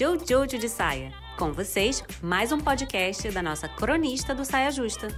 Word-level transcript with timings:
Jojo 0.00 0.58
de 0.58 0.68
Saia. 0.68 1.12
Com 1.36 1.52
vocês, 1.52 2.04
mais 2.22 2.52
um 2.52 2.60
podcast 2.60 3.28
da 3.32 3.42
nossa 3.42 3.68
cronista 3.68 4.32
do 4.32 4.44
Saia 4.44 4.70
Justa. 4.70 5.08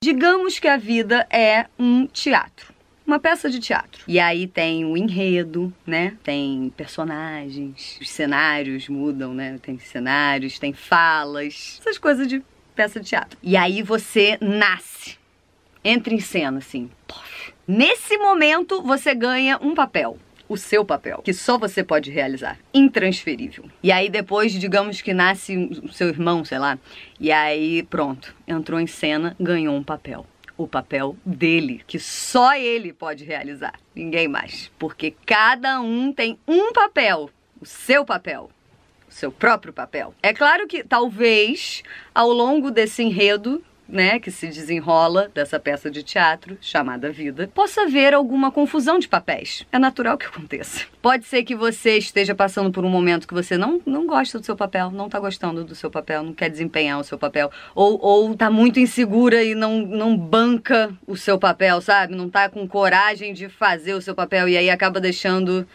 Digamos 0.00 0.60
que 0.60 0.68
a 0.68 0.76
vida 0.76 1.26
é 1.30 1.66
um 1.76 2.06
teatro. 2.06 2.72
Uma 3.04 3.18
peça 3.18 3.50
de 3.50 3.58
teatro. 3.58 4.04
E 4.06 4.20
aí 4.20 4.46
tem 4.46 4.84
o 4.84 4.96
enredo, 4.96 5.74
né? 5.84 6.16
Tem 6.22 6.72
personagens, 6.76 7.98
os 8.00 8.08
cenários 8.08 8.88
mudam, 8.88 9.34
né? 9.34 9.58
Tem 9.60 9.76
cenários, 9.80 10.60
tem 10.60 10.72
falas, 10.72 11.80
essas 11.80 11.98
coisas 11.98 12.28
de 12.28 12.40
peça 12.72 13.00
de 13.00 13.08
teatro. 13.08 13.36
E 13.42 13.56
aí 13.56 13.82
você 13.82 14.38
nasce, 14.40 15.18
entra 15.82 16.14
em 16.14 16.20
cena, 16.20 16.58
assim. 16.58 16.88
Nesse 17.66 18.16
momento, 18.16 18.80
você 18.80 19.12
ganha 19.12 19.58
um 19.60 19.74
papel 19.74 20.16
o 20.48 20.56
seu 20.56 20.84
papel, 20.84 21.20
que 21.22 21.32
só 21.32 21.58
você 21.58 21.84
pode 21.84 22.10
realizar, 22.10 22.58
intransferível. 22.72 23.64
E 23.82 23.92
aí 23.92 24.08
depois, 24.08 24.52
digamos 24.52 25.02
que 25.02 25.12
nasce 25.12 25.56
o 25.56 25.92
seu 25.92 26.08
irmão, 26.08 26.44
sei 26.44 26.58
lá, 26.58 26.78
e 27.20 27.30
aí 27.30 27.82
pronto, 27.82 28.34
entrou 28.46 28.80
em 28.80 28.86
cena, 28.86 29.36
ganhou 29.38 29.76
um 29.76 29.82
papel. 29.82 30.26
O 30.56 30.66
papel 30.66 31.16
dele, 31.24 31.82
que 31.86 32.00
só 32.00 32.56
ele 32.56 32.92
pode 32.92 33.24
realizar, 33.24 33.74
ninguém 33.94 34.26
mais. 34.26 34.72
Porque 34.76 35.14
cada 35.24 35.80
um 35.80 36.12
tem 36.12 36.36
um 36.48 36.72
papel, 36.72 37.30
o 37.60 37.66
seu 37.66 38.04
papel 38.04 38.50
o 39.08 39.12
seu 39.12 39.32
próprio 39.32 39.72
papel. 39.72 40.14
É 40.22 40.34
claro 40.34 40.66
que 40.66 40.84
talvez 40.84 41.82
ao 42.14 42.30
longo 42.30 42.70
desse 42.70 43.02
enredo 43.02 43.64
né, 43.88 44.18
que 44.18 44.30
se 44.30 44.46
desenrola 44.48 45.30
dessa 45.34 45.58
peça 45.58 45.90
de 45.90 46.02
teatro 46.02 46.58
chamada 46.60 47.10
Vida, 47.10 47.50
possa 47.54 47.82
haver 47.82 48.12
alguma 48.12 48.52
confusão 48.52 48.98
de 48.98 49.08
papéis. 49.08 49.66
É 49.72 49.78
natural 49.78 50.18
que 50.18 50.26
aconteça. 50.26 50.84
Pode 51.00 51.24
ser 51.24 51.42
que 51.42 51.54
você 51.54 51.96
esteja 51.96 52.34
passando 52.34 52.70
por 52.70 52.84
um 52.84 52.90
momento 52.90 53.26
que 53.26 53.32
você 53.32 53.56
não, 53.56 53.80
não 53.86 54.06
gosta 54.06 54.38
do 54.38 54.44
seu 54.44 54.56
papel, 54.56 54.90
não 54.90 55.06
está 55.06 55.18
gostando 55.18 55.64
do 55.64 55.74
seu 55.74 55.90
papel, 55.90 56.22
não 56.22 56.34
quer 56.34 56.50
desempenhar 56.50 57.00
o 57.00 57.04
seu 57.04 57.18
papel, 57.18 57.50
ou, 57.74 57.98
ou 58.00 58.36
tá 58.36 58.50
muito 58.50 58.78
insegura 58.78 59.42
e 59.42 59.54
não, 59.54 59.78
não 59.78 60.16
banca 60.16 60.92
o 61.06 61.16
seu 61.16 61.38
papel, 61.38 61.80
sabe? 61.80 62.14
Não 62.14 62.28
tá 62.28 62.48
com 62.48 62.66
coragem 62.68 63.32
de 63.32 63.48
fazer 63.48 63.94
o 63.94 64.02
seu 64.02 64.14
papel 64.14 64.48
e 64.48 64.56
aí 64.56 64.68
acaba 64.68 65.00
deixando 65.00 65.66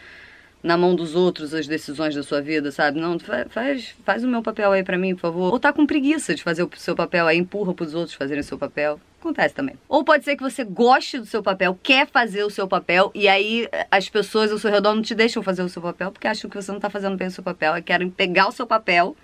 na 0.64 0.78
mão 0.78 0.94
dos 0.94 1.14
outros 1.14 1.52
as 1.52 1.68
decisões 1.68 2.14
da 2.14 2.22
sua 2.22 2.40
vida, 2.40 2.72
sabe? 2.72 2.98
Não, 2.98 3.18
faz, 3.50 3.94
faz 4.02 4.24
o 4.24 4.28
meu 4.28 4.42
papel 4.42 4.72
aí 4.72 4.82
para 4.82 4.96
mim, 4.96 5.14
por 5.14 5.20
favor. 5.20 5.52
Ou 5.52 5.60
tá 5.60 5.74
com 5.74 5.84
preguiça 5.84 6.34
de 6.34 6.42
fazer 6.42 6.62
o 6.62 6.70
seu 6.76 6.96
papel 6.96 7.26
aí, 7.26 7.36
empurra 7.36 7.74
pros 7.74 7.94
outros 7.94 8.16
fazerem 8.16 8.40
o 8.40 8.44
seu 8.44 8.56
papel. 8.56 8.98
Acontece 9.20 9.54
também. 9.54 9.76
Ou 9.86 10.02
pode 10.02 10.24
ser 10.24 10.36
que 10.36 10.42
você 10.42 10.64
goste 10.64 11.18
do 11.18 11.26
seu 11.26 11.42
papel, 11.42 11.78
quer 11.82 12.06
fazer 12.06 12.44
o 12.44 12.50
seu 12.50 12.66
papel, 12.66 13.10
e 13.14 13.28
aí 13.28 13.68
eh, 13.70 13.86
as 13.90 14.08
pessoas 14.08 14.50
ao 14.50 14.58
seu 14.58 14.70
redor 14.70 14.94
não 14.94 15.02
te 15.02 15.14
deixam 15.14 15.42
fazer 15.42 15.62
o 15.62 15.68
seu 15.68 15.82
papel 15.82 16.10
porque 16.10 16.26
acham 16.26 16.48
que 16.48 16.56
você 16.56 16.72
não 16.72 16.80
tá 16.80 16.88
fazendo 16.88 17.16
bem 17.16 17.28
o 17.28 17.30
seu 17.30 17.44
papel 17.44 17.76
e 17.76 17.82
querem 17.82 18.08
pegar 18.08 18.48
o 18.48 18.52
seu 18.52 18.66
papel 18.66 19.14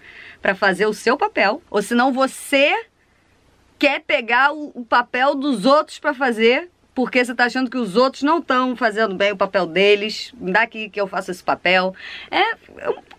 para 0.42 0.54
fazer 0.54 0.84
o 0.84 0.92
seu 0.92 1.16
papel. 1.16 1.62
Ou 1.70 1.80
senão 1.80 2.12
você 2.12 2.70
quer 3.78 4.00
pegar 4.02 4.52
o, 4.52 4.72
o 4.74 4.84
papel 4.84 5.34
dos 5.34 5.64
outros 5.64 5.98
para 5.98 6.12
fazer 6.12 6.68
porque 7.00 7.24
você 7.24 7.32
está 7.32 7.46
achando 7.46 7.70
que 7.70 7.78
os 7.78 7.96
outros 7.96 8.22
não 8.22 8.40
estão 8.40 8.76
fazendo 8.76 9.14
bem 9.14 9.32
o 9.32 9.36
papel 9.36 9.64
deles, 9.64 10.34
daqui 10.38 10.90
que 10.90 11.00
eu 11.00 11.06
faço 11.06 11.30
esse 11.30 11.42
papel. 11.42 11.94
É, 12.30 12.54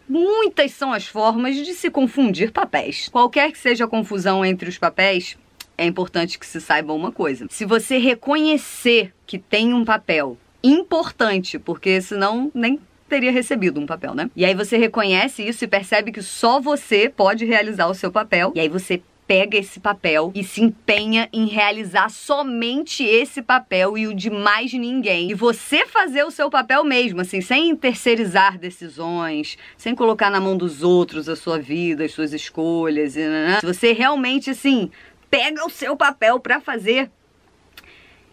muitas 0.08 0.72
são 0.74 0.94
as 0.94 1.08
formas 1.08 1.56
de 1.56 1.74
se 1.74 1.90
confundir 1.90 2.52
papéis. 2.52 3.10
Qualquer 3.10 3.52
que 3.52 3.58
seja 3.58 3.86
a 3.86 3.88
confusão 3.88 4.46
entre 4.46 4.70
os 4.70 4.78
papéis, 4.78 5.36
é 5.76 5.84
importante 5.84 6.38
que 6.38 6.46
se 6.46 6.62
saiba 6.62 6.94
uma 6.94 7.12
coisa. 7.12 7.48
Se 7.50 7.66
você 7.66 7.98
reconhecer 7.98 9.12
que 9.26 9.40
tem 9.40 9.74
um 9.74 9.84
papel 9.84 10.38
importante, 10.64 11.58
porque 11.58 12.00
senão 12.02 12.52
nem 12.54 12.80
teria 13.10 13.32
recebido 13.32 13.80
um 13.80 13.88
papel, 13.88 14.14
né? 14.14 14.30
E 14.36 14.46
aí 14.46 14.54
você 14.54 14.78
reconhece 14.78 15.42
isso 15.42 15.66
e 15.66 15.68
percebe 15.68 16.12
que 16.12 16.22
só 16.22 16.60
você 16.60 17.10
pode 17.10 17.46
realizar 17.46 17.88
o 17.88 17.96
seu 17.96 18.12
papel. 18.12 18.52
E 18.54 18.60
aí 18.60 18.70
você 18.70 19.02
pega 19.32 19.58
esse 19.58 19.80
papel 19.80 20.30
e 20.36 20.44
se 20.44 20.62
empenha 20.62 21.30
em 21.32 21.46
realizar 21.46 22.10
somente 22.10 23.02
esse 23.02 23.42
papel 23.42 23.98
e 23.98 24.06
o 24.06 24.14
de 24.14 24.30
mais 24.30 24.74
ninguém. 24.74 25.32
E 25.32 25.34
você 25.34 25.86
fazer 25.86 26.26
o 26.26 26.32
seu 26.32 26.50
papel 26.50 26.84
mesmo, 26.84 27.22
assim, 27.22 27.40
sem 27.40 27.74
terceirizar 27.74 28.58
decisões, 28.58 29.58
sem 29.78 29.96
colocar 29.96 30.30
na 30.30 30.42
mão 30.42 30.58
dos 30.58 30.84
outros 30.84 31.30
a 31.30 31.38
sua 31.38 31.58
vida, 31.58 32.04
as 32.04 32.12
suas 32.12 32.34
escolhas. 32.34 33.16
E, 33.16 33.22
né? 33.22 33.60
Se 33.62 33.66
você 33.66 33.94
realmente, 33.94 34.50
assim, 34.50 34.92
pega 35.30 35.66
o 35.66 35.70
seu 35.70 35.96
papel 35.96 36.38
para 36.38 36.60
fazer 36.60 37.10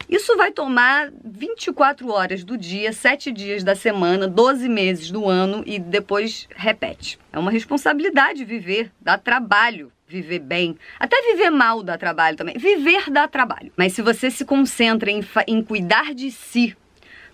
isso 0.09 0.37
vai 0.39 0.50
tomar 0.50 1.12
24 1.23 2.11
horas 2.11 2.43
do 2.43 2.56
dia, 2.56 2.94
7 2.94 3.31
dias 3.31 3.62
da 3.62 3.75
semana, 3.77 4.27
12 4.27 4.67
meses 4.67 5.11
do 5.11 5.28
ano 5.28 5.62
e 5.67 5.78
depois 5.78 6.49
repete. 6.56 7.19
É 7.31 7.39
uma 7.39 7.50
responsabilidade 7.50 8.43
viver, 8.43 8.91
dá 9.03 9.19
trabalho 9.19 9.93
viver 10.09 10.39
bem. 10.39 10.77
Até 10.99 11.21
viver 11.21 11.51
mal 11.51 11.83
dá 11.83 11.99
trabalho 11.99 12.37
também. 12.37 12.57
Viver 12.57 13.11
dá 13.11 13.29
trabalho. 13.29 13.71
Mas 13.77 13.93
se 13.93 14.01
você 14.01 14.31
se 14.31 14.45
concentra 14.45 15.11
em, 15.11 15.23
em 15.47 15.63
cuidar 15.63 16.15
de 16.15 16.31
si, 16.31 16.75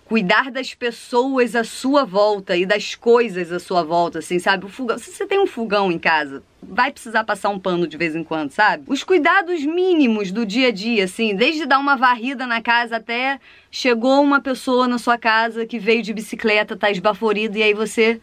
cuidar 0.05 0.51
das 0.51 0.75
pessoas 0.75 1.55
à 1.55 1.63
sua 1.63 2.05
volta 2.05 2.57
e 2.57 2.67
das 2.67 2.97
coisas 2.97 3.53
à 3.53 3.61
sua 3.61 3.85
volta, 3.85 4.19
assim, 4.19 4.41
sabe? 4.41 4.67
O 4.67 4.69
fogão. 4.69 4.99
Se 4.99 5.13
você 5.13 5.25
tem 5.25 5.39
um 5.39 5.47
fogão 5.47 5.93
em 5.93 5.99
casa, 5.99 6.43
vai 6.61 6.91
precisar 6.91 7.23
passar 7.23 7.49
um 7.51 7.61
pano 7.61 7.87
de 7.87 7.97
vez 7.97 8.17
em 8.17 8.25
quando, 8.25 8.51
sabe? 8.51 8.83
Os 8.89 9.05
cuidados 9.05 9.65
mínimos 9.65 10.33
do 10.33 10.45
dia 10.45 10.69
a 10.69 10.73
dia, 10.73 11.05
assim, 11.05 11.35
desde 11.35 11.67
dar 11.67 11.79
uma 11.79 11.97
varrida 11.97 12.45
na 12.45 12.61
casa 12.61 12.97
até 12.97 13.39
chegou 13.71 14.21
uma 14.21 14.41
pessoa 14.41 14.89
na 14.89 14.99
sua 14.99 15.17
casa 15.17 15.65
que 15.65 15.79
veio 15.79 16.03
de 16.03 16.13
bicicleta, 16.13 16.77
tá 16.77 16.91
esbaforido, 16.91 17.57
e 17.57 17.63
aí 17.63 17.73
você 17.73 18.21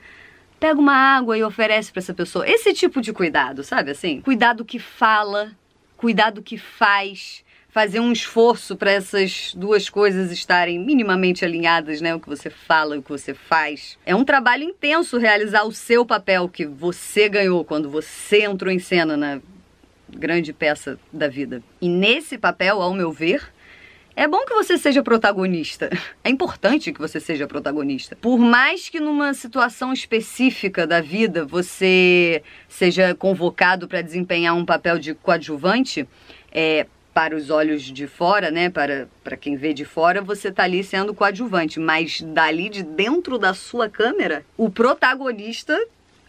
pega 0.61 0.79
uma 0.79 0.94
água 0.94 1.35
e 1.35 1.44
oferece 1.44 1.91
para 1.91 2.01
essa 2.01 2.13
pessoa. 2.13 2.47
Esse 2.47 2.72
tipo 2.72 3.01
de 3.01 3.11
cuidado, 3.11 3.63
sabe 3.63 3.89
assim? 3.89 4.22
Cuidado 4.22 4.63
que 4.63 4.77
fala, 4.77 5.51
cuidado 5.97 6.44
que 6.44 6.55
faz, 6.55 7.44
fazer 7.69 7.99
um 7.99 8.11
esforço 8.11 8.75
para 8.75 8.91
essas 8.91 9.55
duas 9.55 9.89
coisas 9.89 10.31
estarem 10.31 10.77
minimamente 10.77 11.44
alinhadas, 11.44 11.99
né? 11.99 12.13
O 12.13 12.19
que 12.19 12.29
você 12.29 12.51
fala 12.51 12.95
e 12.95 12.99
o 12.99 13.01
que 13.01 13.09
você 13.09 13.33
faz. 13.33 13.97
É 14.05 14.16
um 14.16 14.23
trabalho 14.23 14.63
intenso 14.63 15.17
realizar 15.17 15.63
o 15.63 15.72
seu 15.72 16.05
papel 16.05 16.47
que 16.47 16.67
você 16.67 17.28
ganhou 17.28 17.66
quando 17.66 17.89
você 17.89 18.43
entrou 18.43 18.72
em 18.72 18.79
cena 18.79 19.17
na 19.17 19.41
grande 20.09 20.53
peça 20.53 20.99
da 21.11 21.28
vida. 21.28 21.63
E 21.81 21.89
nesse 21.89 22.38
papel, 22.38 22.79
ao 22.83 22.93
meu 22.93 23.11
ver, 23.11 23.51
é 24.21 24.27
bom 24.27 24.45
que 24.45 24.53
você 24.53 24.77
seja 24.77 25.01
protagonista. 25.01 25.89
É 26.23 26.29
importante 26.29 26.93
que 26.93 26.99
você 26.99 27.19
seja 27.19 27.47
protagonista. 27.47 28.15
Por 28.15 28.37
mais 28.37 28.87
que 28.87 28.99
numa 28.99 29.33
situação 29.33 29.91
específica 29.91 30.85
da 30.85 31.01
vida 31.01 31.43
você 31.43 32.43
seja 32.69 33.15
convocado 33.15 33.87
para 33.87 34.03
desempenhar 34.03 34.55
um 34.55 34.63
papel 34.63 34.99
de 34.99 35.15
coadjuvante, 35.15 36.07
é, 36.51 36.85
para 37.11 37.35
os 37.35 37.49
olhos 37.49 37.81
de 37.81 38.05
fora, 38.05 38.51
né, 38.51 38.69
para, 38.69 39.09
para 39.23 39.35
quem 39.35 39.55
vê 39.55 39.73
de 39.73 39.85
fora, 39.85 40.21
você 40.21 40.49
está 40.49 40.65
ali 40.65 40.83
sendo 40.83 41.15
coadjuvante, 41.15 41.79
mas 41.79 42.21
dali 42.21 42.69
de 42.69 42.83
dentro 42.83 43.39
da 43.39 43.55
sua 43.55 43.89
câmera, 43.89 44.45
o 44.55 44.69
protagonista 44.69 45.75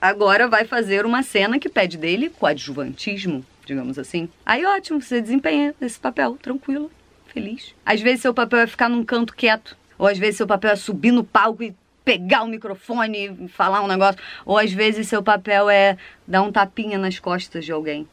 agora 0.01 0.49
vai 0.49 0.65
fazer 0.65 1.05
uma 1.05 1.23
cena 1.23 1.59
que 1.59 1.69
pede 1.69 1.99
dele 1.99 2.31
coadjuvantismo, 2.31 3.45
digamos 3.67 3.99
assim. 3.99 4.31
Aí 4.47 4.65
ótimo, 4.65 5.03
você 5.03 5.21
desempenha 5.21 5.75
esse 5.79 6.01
papel, 6.01 6.39
tranquilo 6.41 6.91
feliz. 7.33 7.75
Às 7.85 8.01
vezes 8.01 8.21
seu 8.21 8.35
papel 8.35 8.61
é 8.61 8.67
ficar 8.67 8.89
num 8.89 9.05
canto 9.05 9.35
quieto, 9.35 9.77
ou 9.99 10.07
às 10.07 10.19
vezes 10.19 10.37
seu 10.37 10.47
papel 10.47 10.71
é 10.71 10.77
subir 10.77 11.13
no 11.13 11.25
palco 11.25 11.63
e 11.63 11.75
pegar 12.05 12.43
o 12.43 12.49
microfone 12.49 13.29
e 13.45 13.49
falar 13.49 13.83
um 13.83 13.87
negócio, 13.87 14.21
ou 14.45 14.59
às 14.59 14.73
vezes 14.73 15.09
seu 15.09 15.23
papel 15.23 15.71
é 15.71 15.97
dar 16.27 16.43
um 16.43 16.53
tapinha 16.53 16.99
nas 16.99 17.19
costas 17.19 17.65
de 17.65 17.73
alguém. 17.73 18.09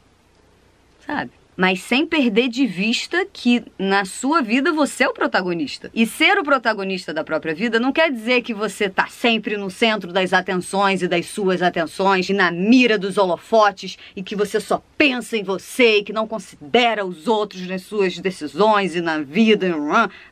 Sabe? 1.05 1.31
Mas 1.59 1.81
sem 1.81 2.05
perder 2.05 2.47
de 2.47 2.65
vista 2.65 3.27
que 3.33 3.65
na 3.77 4.05
sua 4.05 4.41
vida 4.41 4.71
você 4.71 5.03
é 5.03 5.09
o 5.09 5.13
protagonista. 5.13 5.91
E 5.93 6.07
ser 6.07 6.37
o 6.37 6.43
protagonista 6.43 7.13
da 7.13 7.21
própria 7.21 7.53
vida 7.53 7.81
não 7.81 7.91
quer 7.91 8.09
dizer 8.09 8.43
que 8.43 8.53
você 8.53 8.87
tá 8.87 9.07
sempre 9.07 9.57
no 9.57 9.69
centro 9.69 10.13
das 10.13 10.31
atenções 10.31 11.01
e 11.01 11.07
das 11.09 11.25
suas 11.25 11.61
atenções 11.61 12.29
e 12.29 12.33
na 12.33 12.49
mira 12.49 12.97
dos 12.97 13.17
holofotes 13.17 13.97
e 14.15 14.23
que 14.23 14.37
você 14.37 14.57
só 14.57 14.81
pensa 14.97 15.35
em 15.35 15.43
você 15.43 15.97
e 15.97 16.03
que 16.05 16.13
não 16.13 16.25
considera 16.25 17.05
os 17.05 17.27
outros 17.27 17.67
nas 17.67 17.81
suas 17.81 18.17
decisões 18.17 18.95
e 18.95 19.01
na 19.01 19.19
vida. 19.19 19.67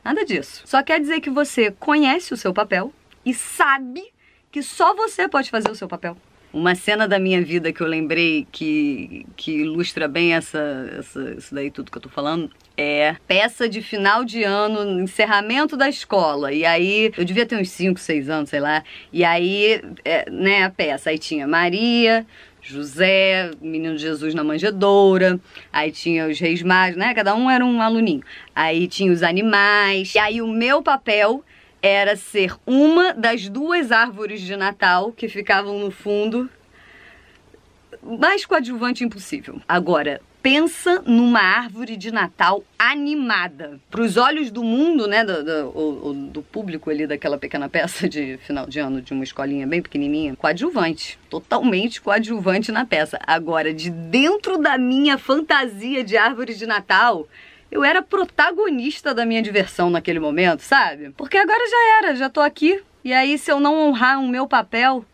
Nada 0.02 0.24
disso. 0.24 0.62
Só 0.64 0.82
quer 0.82 0.98
dizer 0.98 1.20
que 1.20 1.28
você 1.28 1.70
conhece 1.72 2.32
o 2.32 2.38
seu 2.38 2.54
papel 2.54 2.90
e 3.22 3.34
sabe 3.34 4.02
que 4.50 4.62
só 4.62 4.94
você 4.94 5.28
pode 5.28 5.50
fazer 5.50 5.70
o 5.70 5.74
seu 5.74 5.88
papel. 5.88 6.16
Uma 6.58 6.74
cena 6.74 7.06
da 7.06 7.20
minha 7.20 7.40
vida 7.40 7.72
que 7.72 7.80
eu 7.80 7.86
lembrei 7.86 8.44
que, 8.50 9.24
que 9.36 9.60
ilustra 9.60 10.08
bem 10.08 10.34
essa, 10.34 10.58
essa, 10.98 11.34
isso 11.38 11.54
daí 11.54 11.70
tudo 11.70 11.88
que 11.88 11.98
eu 11.98 12.02
tô 12.02 12.08
falando 12.08 12.50
é 12.76 13.14
peça 13.28 13.68
de 13.68 13.80
final 13.80 14.24
de 14.24 14.42
ano, 14.42 15.00
encerramento 15.00 15.76
da 15.76 15.88
escola. 15.88 16.52
E 16.52 16.64
aí, 16.64 17.12
eu 17.16 17.24
devia 17.24 17.46
ter 17.46 17.56
uns 17.56 17.70
5, 17.70 17.98
6 17.98 18.28
anos, 18.28 18.50
sei 18.50 18.58
lá. 18.58 18.82
E 19.12 19.22
aí, 19.24 19.80
é, 20.04 20.28
né, 20.28 20.64
a 20.64 20.70
peça. 20.70 21.10
Aí 21.10 21.18
tinha 21.18 21.46
Maria, 21.46 22.26
José, 22.60 23.52
Menino 23.60 23.96
Jesus 23.96 24.34
na 24.34 24.42
manjedoura, 24.42 25.40
aí 25.72 25.92
tinha 25.92 26.26
os 26.26 26.38
reis 26.40 26.62
magos, 26.62 26.96
né? 26.96 27.14
Cada 27.14 27.34
um 27.34 27.48
era 27.48 27.64
um 27.64 27.80
aluninho. 27.80 28.22
Aí 28.54 28.88
tinha 28.88 29.12
os 29.12 29.22
animais. 29.22 30.14
E 30.14 30.18
aí 30.18 30.42
o 30.42 30.46
meu 30.48 30.82
papel 30.82 31.44
era 31.82 32.16
ser 32.16 32.56
uma 32.66 33.12
das 33.12 33.48
duas 33.48 33.92
árvores 33.92 34.40
de 34.40 34.56
Natal 34.56 35.12
que 35.12 35.28
ficavam 35.28 35.78
no 35.78 35.90
fundo. 35.90 36.48
Mais 38.02 38.44
coadjuvante 38.44 39.04
impossível. 39.04 39.60
Agora, 39.68 40.20
pensa 40.42 41.02
numa 41.04 41.40
árvore 41.40 41.96
de 41.96 42.12
Natal 42.12 42.62
animada. 42.78 43.80
Para 43.90 44.02
os 44.02 44.16
olhos 44.16 44.50
do 44.50 44.62
mundo, 44.62 45.06
né, 45.06 45.24
do, 45.24 45.44
do, 45.44 46.12
do, 46.30 46.42
público 46.42 46.90
ali 46.90 47.06
daquela 47.06 47.36
pequena 47.36 47.68
peça 47.68 48.08
de 48.08 48.38
final 48.38 48.66
de 48.66 48.78
ano 48.78 49.02
de 49.02 49.12
uma 49.12 49.24
escolinha 49.24 49.66
bem 49.66 49.82
pequenininha, 49.82 50.36
coadjuvante, 50.36 51.18
totalmente 51.28 52.00
coadjuvante 52.00 52.70
na 52.70 52.84
peça. 52.84 53.18
Agora, 53.26 53.74
de 53.74 53.90
dentro 53.90 54.58
da 54.58 54.78
minha 54.78 55.18
fantasia 55.18 56.04
de 56.04 56.16
árvore 56.16 56.54
de 56.54 56.66
Natal, 56.66 57.26
eu 57.70 57.84
era 57.84 58.02
protagonista 58.02 59.14
da 59.14 59.26
minha 59.26 59.42
diversão 59.42 59.90
naquele 59.90 60.20
momento, 60.20 60.60
sabe? 60.60 61.10
Porque 61.10 61.36
agora 61.36 61.68
já 61.68 61.98
era, 61.98 62.16
já 62.16 62.30
tô 62.30 62.40
aqui. 62.40 62.82
E 63.04 63.12
aí, 63.12 63.38
se 63.38 63.50
eu 63.50 63.60
não 63.60 63.88
honrar 63.88 64.20
o 64.20 64.28
meu 64.28 64.46
papel, 64.46 65.04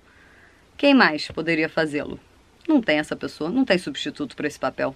quem 0.77 0.95
mais 0.95 1.29
poderia 1.29 1.69
fazê-lo? 1.69 2.19
Não 2.67 2.81
tem 2.81 2.99
essa 2.99 3.15
pessoa, 3.15 3.51
não 3.51 3.65
tem 3.65 3.77
substituto 3.79 4.35
para 4.35 4.47
esse 4.47 4.59
papel 4.59 4.95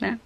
né? 0.00 0.18